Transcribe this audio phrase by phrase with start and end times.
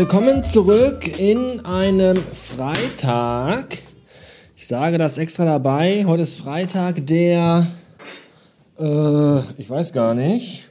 [0.00, 3.76] willkommen zurück in einem Freitag.
[4.56, 6.06] Ich sage das extra dabei.
[6.06, 7.66] Heute ist Freitag, der,
[8.78, 10.70] äh, ich weiß gar nicht,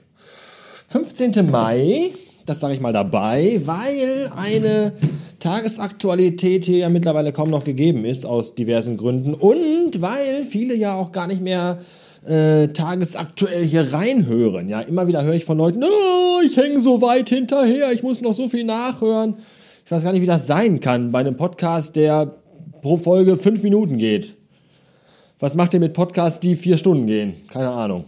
[0.88, 1.48] 15.
[1.52, 2.10] Mai.
[2.48, 4.94] Das sage ich mal dabei, weil eine
[5.38, 9.36] Tagesaktualität hier ja mittlerweile kaum noch gegeben ist, aus diversen Gründen.
[9.36, 11.78] Und weil viele ja auch gar nicht mehr
[12.26, 14.68] äh, tagesaktuell hier reinhören.
[14.68, 18.22] Ja, immer wieder höre ich von Leuten, oh, ich hänge so weit hinterher, ich muss
[18.22, 19.38] noch so viel nachhören.
[19.86, 22.36] Ich weiß gar nicht, wie das sein kann bei einem Podcast, der
[22.82, 24.36] pro Folge fünf Minuten geht.
[25.40, 27.34] Was macht ihr mit Podcasts, die vier Stunden gehen?
[27.48, 28.06] Keine Ahnung.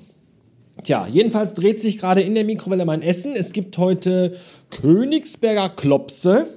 [0.84, 3.34] Tja, jedenfalls dreht sich gerade in der Mikrowelle mein Essen.
[3.36, 4.36] Es gibt heute
[4.70, 6.48] Königsberger Klopse,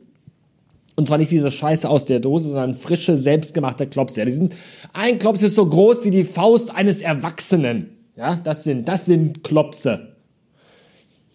[0.95, 4.21] Und zwar nicht diese Scheiße aus der Dose, sondern frische, selbstgemachte Klopse.
[4.21, 4.55] Ja, die sind,
[4.91, 7.97] ein Klops ist so groß wie die Faust eines Erwachsenen.
[8.17, 10.15] Ja, das sind, das sind Klopse.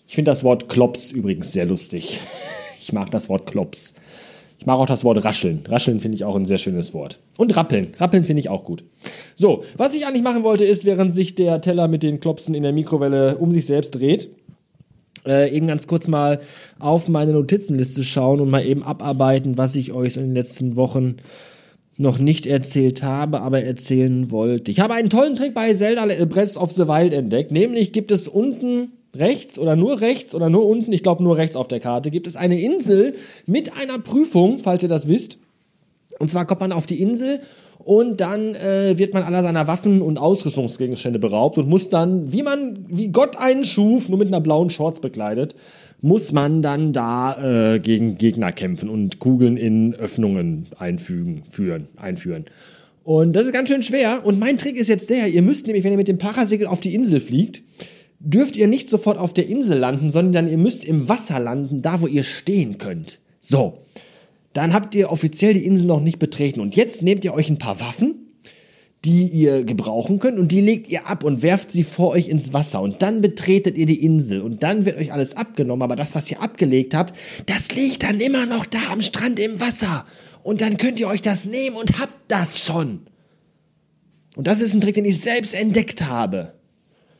[0.08, 2.20] Ich finde das Wort Klops übrigens sehr lustig.
[2.82, 3.94] Ich mag das Wort Klops.
[4.58, 5.60] Ich mag auch das Wort rascheln.
[5.68, 7.20] Rascheln finde ich auch ein sehr schönes Wort.
[7.36, 7.92] Und rappeln.
[7.98, 8.84] Rappeln finde ich auch gut.
[9.36, 12.62] So, was ich eigentlich machen wollte, ist, während sich der Teller mit den Klopsen in
[12.62, 14.30] der Mikrowelle um sich selbst dreht,
[15.26, 16.40] äh, eben ganz kurz mal
[16.78, 21.16] auf meine Notizenliste schauen und mal eben abarbeiten, was ich euch in den letzten Wochen
[21.96, 24.70] noch nicht erzählt habe, aber erzählen wollte.
[24.70, 27.50] Ich habe einen tollen Trick bei Zelda Breath of the Wild entdeckt.
[27.50, 31.56] Nämlich gibt es unten rechts oder nur rechts oder nur unten, ich glaube nur rechts
[31.56, 33.14] auf der Karte, gibt es eine Insel
[33.46, 35.38] mit einer Prüfung, falls ihr das wisst.
[36.20, 37.40] Und zwar kommt man auf die Insel
[37.78, 42.42] und dann äh, wird man aller seiner Waffen und Ausrüstungsgegenstände beraubt und muss dann, wie
[42.42, 45.54] man, wie Gott einen schuf, nur mit einer blauen Shorts bekleidet,
[46.02, 52.44] muss man dann da äh, gegen Gegner kämpfen und Kugeln in Öffnungen einfügen, führen, einführen.
[53.02, 54.20] Und das ist ganz schön schwer.
[54.26, 56.82] Und mein Trick ist jetzt der, ihr müsst nämlich, wenn ihr mit dem Parasegel auf
[56.82, 57.62] die Insel fliegt,
[58.18, 62.02] dürft ihr nicht sofort auf der Insel landen, sondern ihr müsst im Wasser landen, da
[62.02, 63.20] wo ihr stehen könnt.
[63.40, 63.78] So
[64.52, 66.60] dann habt ihr offiziell die Insel noch nicht betreten.
[66.60, 68.30] Und jetzt nehmt ihr euch ein paar Waffen,
[69.04, 72.52] die ihr gebrauchen könnt und die legt ihr ab und werft sie vor euch ins
[72.52, 76.14] Wasser und dann betretet ihr die Insel und dann wird euch alles abgenommen, aber das,
[76.14, 77.16] was ihr abgelegt habt,
[77.46, 80.04] das liegt dann immer noch da am Strand im Wasser
[80.42, 83.00] und dann könnt ihr euch das nehmen und habt das schon.
[84.36, 86.52] Und das ist ein Trick, den ich selbst entdeckt habe.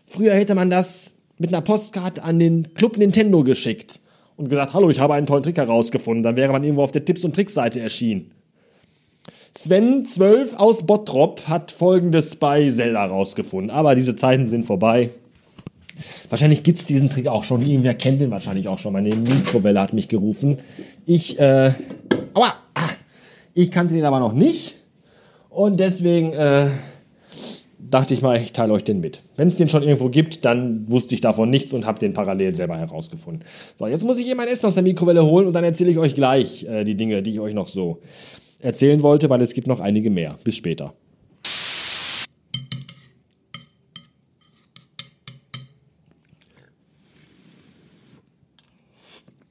[0.07, 4.01] Früher hätte man das mit einer Postkarte an den Club Nintendo geschickt
[4.41, 6.23] und gesagt, hallo, ich habe einen tollen Trick herausgefunden.
[6.23, 8.31] Dann wäre man irgendwo auf der Tipps- und Tricks-Seite erschienen.
[9.56, 13.71] Sven12 aus Bottrop hat folgendes bei Zelda herausgefunden.
[13.71, 15.11] Aber diese Zeiten sind vorbei.
[16.31, 17.61] Wahrscheinlich gibt es diesen Trick auch schon.
[17.61, 18.93] Irgendwer kennt den wahrscheinlich auch schon.
[18.95, 20.59] Meine Mikrowelle hat mich gerufen.
[21.05, 21.72] Ich, äh,
[22.33, 22.55] aua,
[23.53, 24.77] ich kannte den aber noch nicht.
[25.51, 26.69] Und deswegen, äh,
[27.91, 29.23] dachte ich mal, ich teile euch den mit.
[29.37, 32.55] Wenn es den schon irgendwo gibt, dann wusste ich davon nichts und habe den parallel
[32.55, 33.45] selber herausgefunden.
[33.77, 35.99] So, jetzt muss ich hier mein Essen aus der Mikrowelle holen und dann erzähle ich
[35.99, 38.01] euch gleich äh, die Dinge, die ich euch noch so
[38.61, 40.37] erzählen wollte, weil es gibt noch einige mehr.
[40.45, 40.95] Bis später.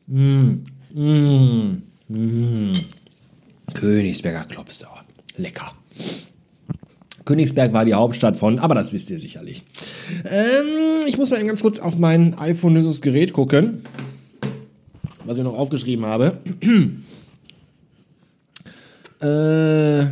[0.08, 2.74] Mmh, mmh, mmh.
[3.76, 4.90] Königsberger Klopster.
[5.38, 5.72] Lecker.
[7.30, 9.62] Königsberg war die Hauptstadt von, aber das wisst ihr sicherlich.
[10.26, 13.84] Ähm, ich muss mal eben ganz kurz auf mein iPhone-löses Gerät gucken,
[15.26, 16.40] was ich noch aufgeschrieben habe.
[19.22, 20.08] äh,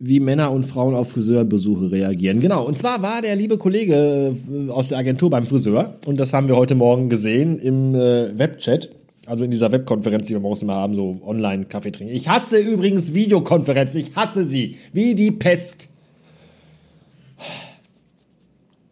[0.00, 2.40] wie Männer und Frauen auf Friseurbesuche reagieren.
[2.40, 6.34] Genau, und zwar war der liebe Kollege äh, aus der Agentur beim Friseur und das
[6.34, 8.90] haben wir heute Morgen gesehen im äh, Webchat.
[9.24, 12.14] Also in dieser Webkonferenz, die wir morgens immer haben, so Online-Kaffee trinken.
[12.14, 14.76] Ich hasse übrigens Videokonferenzen, ich hasse sie.
[14.92, 15.88] Wie die Pest.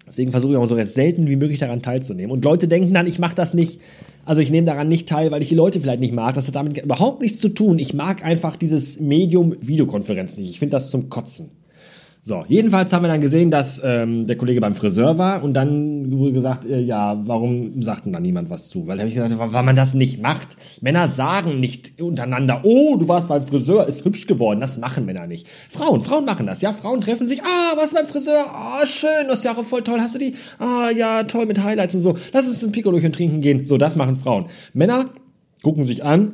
[0.06, 2.32] Deswegen versuche ich auch so selten wie möglich daran teilzunehmen.
[2.32, 3.80] Und Leute denken dann, ich mache das nicht,
[4.24, 6.34] also ich nehme daran nicht teil, weil ich die Leute vielleicht nicht mag.
[6.34, 7.78] Das hat damit überhaupt nichts zu tun.
[7.78, 10.50] Ich mag einfach dieses Medium Videokonferenz nicht.
[10.50, 11.50] Ich finde das zum Kotzen.
[12.20, 16.10] So, jedenfalls haben wir dann gesehen, dass ähm, der Kollege beim Friseur war und dann
[16.12, 18.86] wurde gesagt, äh, ja, warum sagt denn da niemand was zu?
[18.86, 20.56] Weil habe ich gesagt, weil man das nicht macht.
[20.80, 24.60] Männer sagen nicht untereinander, oh, du warst beim Friseur, ist hübsch geworden.
[24.60, 25.46] Das machen Männer nicht.
[25.70, 26.72] Frauen, Frauen machen das, ja.
[26.72, 28.44] Frauen treffen sich, ah, was beim Friseur?
[28.46, 30.00] Ah, oh, schön, das Jahre voll toll.
[30.00, 30.34] Hast du die?
[30.58, 32.16] Ah, ja, toll mit Highlights und so.
[32.32, 33.64] Lass uns ein Piccolochen trinken gehen.
[33.64, 34.46] So, das machen Frauen.
[34.74, 35.06] Männer
[35.62, 36.32] gucken sich an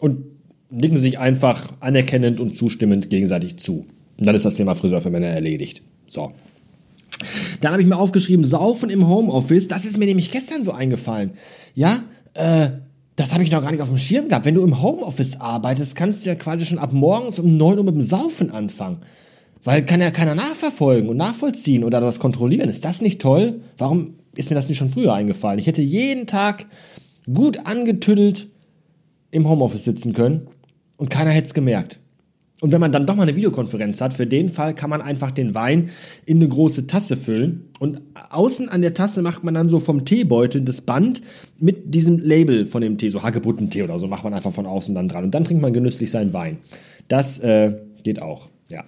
[0.00, 0.24] und
[0.68, 3.86] nicken sich einfach anerkennend und zustimmend gegenseitig zu.
[4.18, 5.82] Und dann ist das Thema Friseur für Männer erledigt.
[6.08, 6.32] So.
[7.60, 9.68] Dann habe ich mir aufgeschrieben, Saufen im Homeoffice.
[9.68, 11.32] Das ist mir nämlich gestern so eingefallen.
[11.74, 12.04] Ja,
[12.34, 12.70] äh,
[13.16, 14.44] das habe ich noch gar nicht auf dem Schirm gehabt.
[14.44, 17.84] Wenn du im Homeoffice arbeitest, kannst du ja quasi schon ab morgens um 9 Uhr
[17.84, 18.98] mit dem Saufen anfangen.
[19.64, 22.68] Weil kann ja keiner nachverfolgen und nachvollziehen oder das kontrollieren.
[22.68, 23.60] Ist das nicht toll?
[23.78, 25.58] Warum ist mir das nicht schon früher eingefallen?
[25.58, 26.66] Ich hätte jeden Tag
[27.32, 28.48] gut angetüdelt
[29.30, 30.48] im Homeoffice sitzen können
[30.98, 31.98] und keiner hätte es gemerkt.
[32.62, 35.30] Und wenn man dann doch mal eine Videokonferenz hat, für den Fall kann man einfach
[35.30, 35.90] den Wein
[36.24, 38.00] in eine große Tasse füllen und
[38.30, 41.20] außen an der Tasse macht man dann so vom Teebeutel das Band
[41.60, 44.94] mit diesem Label von dem Tee, so Hagebuttentee oder so, macht man einfach von außen
[44.94, 46.58] dann dran und dann trinkt man genüsslich seinen Wein.
[47.08, 48.84] Das äh, geht auch, ja.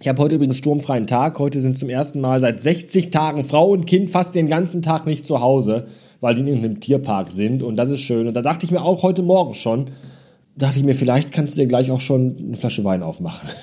[0.00, 1.38] Ich habe heute übrigens sturmfreien Tag.
[1.38, 5.06] Heute sind zum ersten Mal seit 60 Tagen Frau und Kind fast den ganzen Tag
[5.06, 5.86] nicht zu Hause,
[6.20, 8.26] weil die in irgendeinem Tierpark sind und das ist schön.
[8.26, 9.90] Und da dachte ich mir auch heute Morgen schon,
[10.56, 13.48] dachte ich mir, vielleicht kannst du dir gleich auch schon eine Flasche Wein aufmachen.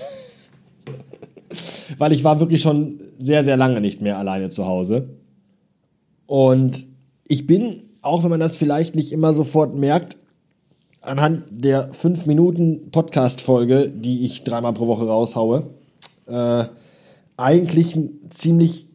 [1.97, 5.09] Weil ich war wirklich schon sehr, sehr lange nicht mehr alleine zu Hause.
[6.25, 6.87] Und
[7.27, 10.17] ich bin, auch wenn man das vielleicht nicht immer sofort merkt,
[11.01, 15.67] anhand der 5 Minuten Podcast-Folge, die ich dreimal pro Woche raushaue,
[16.27, 16.65] äh,
[17.37, 18.87] eigentlich ein ziemlich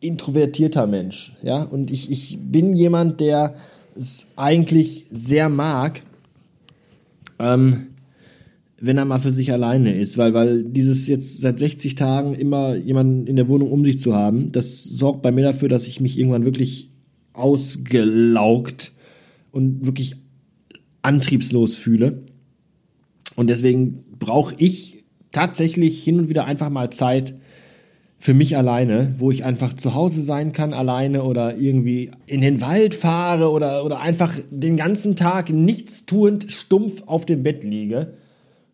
[0.00, 1.34] introvertierter Mensch.
[1.42, 1.62] Ja?
[1.62, 3.54] Und ich, ich bin jemand, der
[3.94, 6.02] es eigentlich sehr mag,
[7.42, 7.86] ähm,
[8.80, 12.74] wenn er mal für sich alleine ist, weil, weil dieses jetzt seit 60 Tagen immer
[12.74, 16.00] jemanden in der Wohnung um sich zu haben, das sorgt bei mir dafür, dass ich
[16.00, 16.90] mich irgendwann wirklich
[17.32, 18.92] ausgelaugt
[19.52, 20.16] und wirklich
[21.02, 22.22] antriebslos fühle.
[23.36, 27.34] Und deswegen brauche ich tatsächlich hin und wieder einfach mal Zeit
[28.22, 32.60] für mich alleine, wo ich einfach zu Hause sein kann alleine oder irgendwie in den
[32.60, 38.14] Wald fahre oder, oder einfach den ganzen Tag nichtstuend stumpf auf dem Bett liege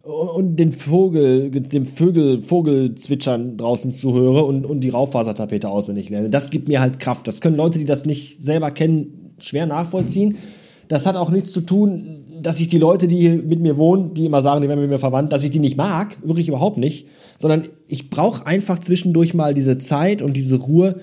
[0.03, 6.29] und den Vogel, dem Vögel, Vogelzwitschern draußen zuhöre und, und die Raufasertapete auswendig lerne.
[6.29, 7.27] Das gibt mir halt Kraft.
[7.27, 10.37] Das können Leute, die das nicht selber kennen, schwer nachvollziehen.
[10.89, 14.27] Das hat auch nichts zu tun, dass ich die Leute, die mit mir wohnen, die
[14.27, 17.09] immer sagen, die werden mit mir verwandt, dass ich die nicht mag, wirklich überhaupt nicht,
[17.39, 21.01] sondern ich brauche einfach zwischendurch mal diese Zeit und diese Ruhe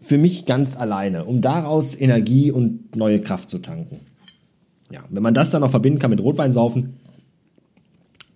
[0.00, 4.00] für mich ganz alleine, um daraus Energie und neue Kraft zu tanken.
[4.90, 6.96] Ja, wenn man das dann noch verbinden kann mit Rotwein saufen,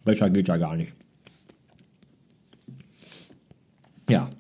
[0.05, 0.95] besser geht ja gar nicht.
[4.09, 4.31] Ja.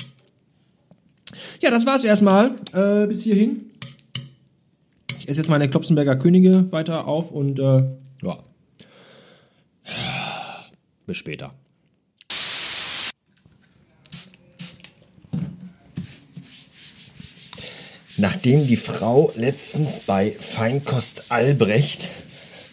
[1.60, 3.70] Ja, das war's erstmal äh, bis hierhin.
[5.24, 7.82] Ich esse jetzt meine Klopsenberger Könige weiter auf und äh,
[8.22, 8.38] ja.
[11.06, 11.54] Bis später.
[18.18, 22.10] Nachdem die Frau letztens bei Feinkost Albrecht,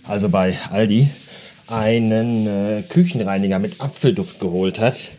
[0.04, 1.07] also bei Aldi,
[1.68, 5.12] einen äh, Küchenreiniger mit Apfelduft geholt hat,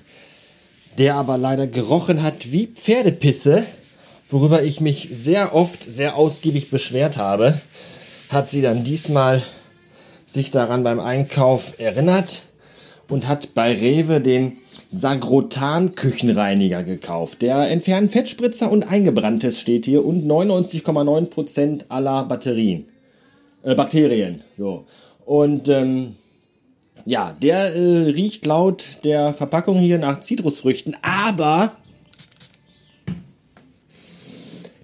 [0.98, 3.64] der aber leider gerochen hat wie Pferdepisse,
[4.32, 7.60] worüber ich mich sehr oft sehr ausgiebig beschwert habe,
[8.30, 9.42] hat sie dann diesmal
[10.26, 12.44] sich daran beim Einkauf erinnert
[13.08, 14.58] und hat bei Rewe den
[14.88, 17.42] Sagrotan Küchenreiniger gekauft.
[17.42, 22.86] Der entfernt Fettspritzer und Eingebranntes steht hier und 99,9% aller Batterien.
[23.62, 24.42] Äh, Bakterien.
[24.56, 24.86] So.
[25.24, 26.16] Und ähm,
[27.04, 31.72] ja, der äh, riecht laut der Verpackung hier nach Zitrusfrüchten, aber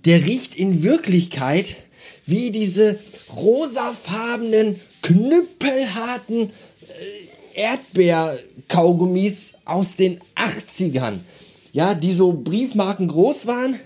[0.09, 1.77] der riecht in Wirklichkeit
[2.25, 2.99] wie diese
[3.37, 6.49] rosafarbenen, knüppelharten
[7.55, 11.19] äh, Erdbeerkaugummis aus den 80ern.
[11.73, 13.77] Ja, die so Briefmarken groß waren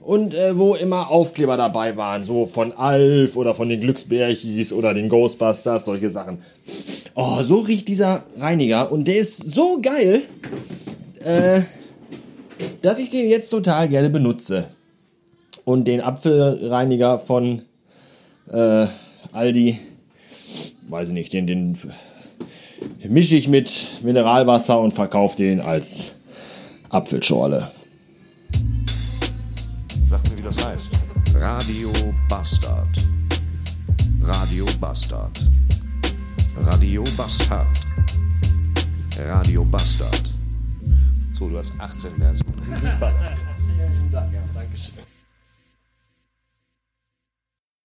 [0.00, 4.92] und äh, wo immer Aufkleber dabei waren, so von Alf oder von den Glücksbärchis oder
[4.92, 6.38] den Ghostbusters, solche Sachen.
[7.14, 10.22] Oh, so riecht dieser Reiniger und der ist so geil,
[11.22, 11.60] äh,
[12.82, 14.66] dass ich den jetzt total gerne benutze
[15.64, 17.62] und den Apfelreiniger von
[18.50, 18.86] äh,
[19.32, 19.78] Aldi,
[20.88, 21.78] weiß ich nicht, den, den
[23.08, 26.14] mische ich mit Mineralwasser und verkaufe den als
[26.90, 27.70] Apfelschorle.
[30.06, 30.90] Sag mir, wie das heißt.
[31.34, 31.90] Radio
[32.28, 32.88] Bastard.
[34.22, 35.40] Radio Bastard.
[36.56, 37.66] Radio Bastard.
[39.18, 40.32] Radio Bastard.
[41.32, 42.62] So, du hast 18 Versionen.
[42.64, 45.13] Vielen Dank, ja, Dankeschön.